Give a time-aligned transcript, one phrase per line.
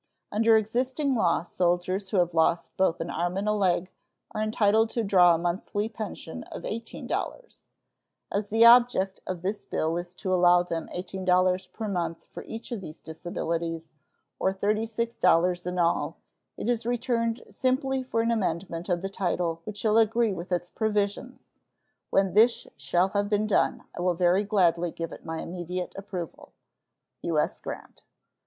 [0.31, 3.91] Under existing law soldiers who have lost both an arm and a leg
[4.31, 7.63] are entitled to draw a monthly pension of $18.
[8.31, 12.71] As the object of this bill is to allow them $18 per month for each
[12.71, 13.91] of these disabilities,
[14.39, 16.17] or $36 in all,
[16.57, 21.49] it is returned simply for an amendment of title which shall agree with its provisions.
[22.09, 26.53] When this shall have been done, I will very gladly give it my immediate approval.
[27.21, 27.59] U.S.
[27.61, 28.03] GRANT.